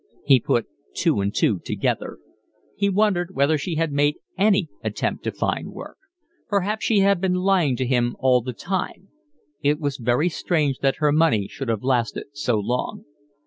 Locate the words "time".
8.53-9.09